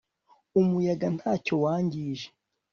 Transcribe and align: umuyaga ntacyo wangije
umuyaga 0.59 1.07
ntacyo 1.17 1.53
wangije 1.63 2.27